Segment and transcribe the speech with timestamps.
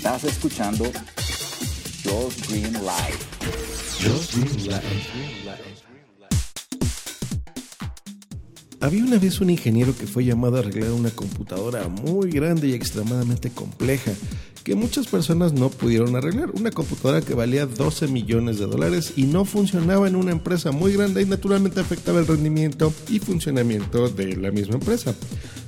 [0.00, 0.84] Estás escuchando
[2.02, 3.20] Joe's Green Live.
[4.02, 5.60] Joe's Green Live.
[8.80, 12.72] Había una vez un ingeniero que fue llamado a arreglar una computadora muy grande y
[12.72, 14.12] extremadamente compleja
[14.64, 16.50] que muchas personas no pudieron arreglar.
[16.52, 20.94] Una computadora que valía 12 millones de dólares y no funcionaba en una empresa muy
[20.94, 25.14] grande y naturalmente afectaba el rendimiento y funcionamiento de la misma empresa.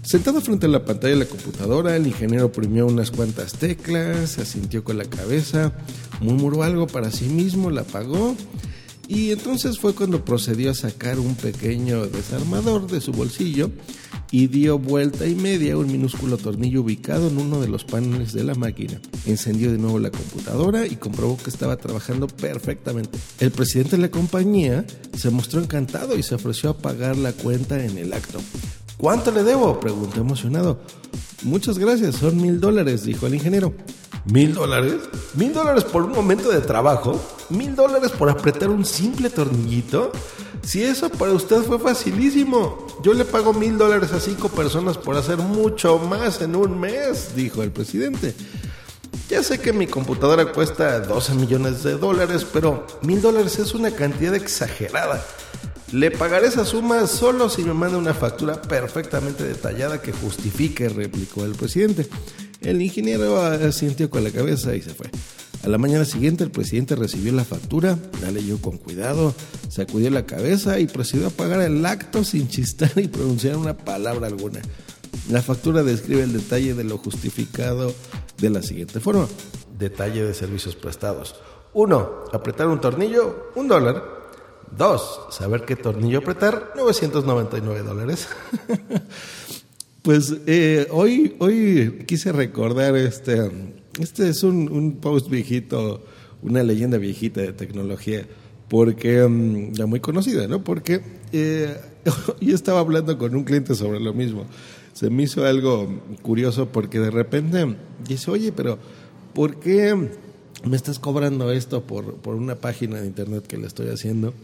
[0.03, 4.83] Sentado frente a la pantalla de la computadora, el ingeniero oprimió unas cuantas teclas, asintió
[4.83, 5.73] con la cabeza,
[6.21, 8.35] murmuró algo para sí mismo, la apagó
[9.07, 13.71] y entonces fue cuando procedió a sacar un pequeño desarmador de su bolsillo
[14.33, 18.43] y dio vuelta y media un minúsculo tornillo ubicado en uno de los paneles de
[18.43, 19.01] la máquina.
[19.27, 23.19] Encendió de nuevo la computadora y comprobó que estaba trabajando perfectamente.
[23.39, 24.85] El presidente de la compañía
[25.17, 28.41] se mostró encantado y se ofreció a pagar la cuenta en el acto.
[29.03, 29.81] ¿Cuánto le debo?
[29.81, 30.79] preguntó emocionado.
[31.43, 33.75] Muchas gracias, son mil dólares, dijo el ingeniero.
[34.27, 34.95] ¿Mil dólares?
[35.35, 37.21] ¿Mil dólares por un momento de trabajo?
[37.49, 40.13] ¿Mil dólares por apretar un simple tornillito?
[40.63, 42.87] Si eso para usted fue facilísimo.
[43.03, 47.35] Yo le pago mil dólares a cinco personas por hacer mucho más en un mes,
[47.35, 48.37] dijo el presidente.
[49.29, 53.91] Ya sé que mi computadora cuesta 12 millones de dólares, pero mil dólares es una
[53.91, 55.25] cantidad exagerada.
[55.93, 61.45] Le pagaré esa suma solo si me manda una factura perfectamente detallada que justifique, replicó
[61.45, 62.09] el presidente.
[62.63, 65.11] El ingeniero asintió con la cabeza y se fue.
[65.63, 69.35] A la mañana siguiente el presidente recibió la factura, la leyó con cuidado,
[69.69, 74.29] sacudió la cabeza y procedió a pagar el acto sin chistar y pronunciar una palabra
[74.29, 74.61] alguna.
[75.31, 77.95] La factura describe el detalle de lo justificado
[78.39, 79.29] de la siguiente forma.
[79.79, 81.37] Detalle de servicios prestados.
[81.75, 82.11] 1.
[82.33, 84.22] Apretar un tornillo, un dólar.
[84.77, 88.29] Dos, saber qué tornillo apretar, 999 dólares.
[90.03, 93.51] pues eh, hoy, hoy quise recordar este,
[94.01, 96.03] este es un, post viejito,
[96.43, 98.27] una leyenda viejita de tecnología,
[98.69, 100.65] porque, mm, ya muy conocida, ¿no?
[100.65, 101.77] Porque eh,
[102.41, 104.47] yo estaba hablando con un cliente sobre lo mismo.
[104.95, 108.79] Se me hizo algo curioso porque de repente dice, oye, pero
[109.35, 110.11] ¿por qué
[110.65, 114.35] me estás cobrando esto por, por una página de internet que le estoy haciendo.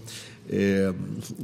[0.49, 0.93] Eh,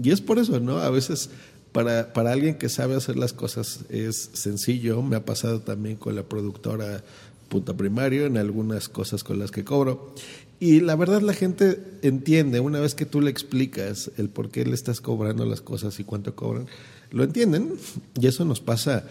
[0.03, 0.79] y es por eso, ¿no?
[0.79, 1.31] A veces
[1.73, 5.03] para, para alguien que sabe hacer las cosas es sencillo.
[5.03, 7.03] Me ha pasado también con la productora
[7.49, 10.15] Punto Primario en algunas cosas con las que cobro.
[10.61, 14.65] Y la verdad la gente entiende, una vez que tú le explicas el por qué
[14.65, 16.67] le estás cobrando las cosas y cuánto cobran,
[17.11, 17.75] lo entienden.
[18.21, 19.05] Y eso nos pasa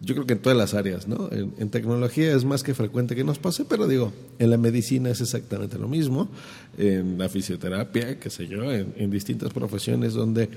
[0.00, 1.28] yo creo que en todas las áreas, ¿no?
[1.30, 5.20] En, tecnología es más que frecuente que nos pase, pero digo, en la medicina es
[5.20, 6.28] exactamente lo mismo,
[6.76, 10.48] en la fisioterapia, qué sé yo, en, distintas profesiones donde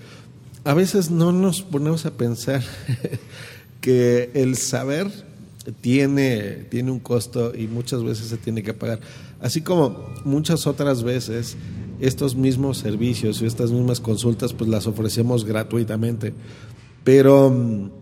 [0.64, 2.64] a veces no nos ponemos a pensar
[3.82, 5.08] que el saber
[5.82, 9.00] tiene, tiene un costo y muchas veces se tiene que pagar.
[9.40, 11.58] Así como muchas otras veces
[12.00, 16.34] estos mismos servicios y estas mismas consultas pues las ofrecemos gratuitamente.
[17.04, 18.01] Pero mm,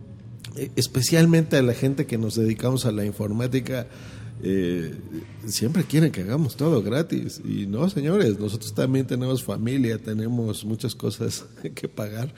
[0.76, 3.88] especialmente a la gente que nos dedicamos a la informática,
[4.42, 4.96] eh,
[5.46, 7.42] siempre quieren que hagamos todo gratis.
[7.44, 12.34] Y no, señores, nosotros también tenemos familia, tenemos muchas cosas que pagar.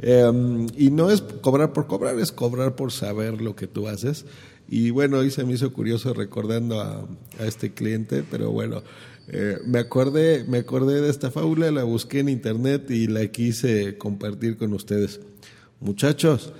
[0.00, 4.24] Em, y no es cobrar por cobrar, es cobrar por saber lo que tú haces.
[4.68, 7.06] Y bueno, hoy se me hizo curioso recordando a,
[7.40, 8.82] este cliente, pero bueno,
[9.28, 13.98] eh, me, acordé, me acordé de esta fábula, la busqué en internet y la quise
[13.98, 15.20] compartir con ustedes.
[15.80, 16.52] Muchachos,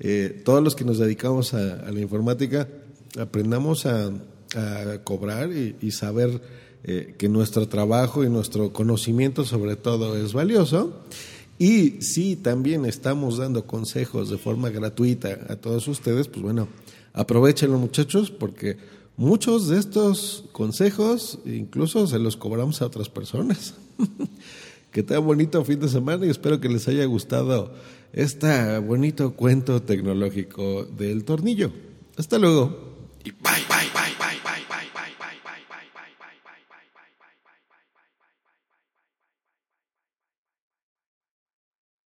[0.00, 2.66] eh, todos los que nos dedicamos a, la informática
[3.18, 4.10] aprendamos a,
[5.04, 6.42] cobrar y, saber
[6.82, 11.02] eh, que nuestro trabajo y nuestro conocimiento sobre todo es valioso.
[11.56, 16.66] Y si también estamos dando consejos de forma gratuita a todos ustedes, pues bueno,
[17.12, 18.78] aprovechenlo muchachos porque
[19.16, 23.74] muchos de estos consejos incluso se los cobramos a otras personas.
[24.90, 27.72] que tengan bonito fin de semana y espero que les haya gustado
[28.12, 31.70] este bonito cuento tecnológico del tornillo.
[32.16, 32.90] Hasta luego.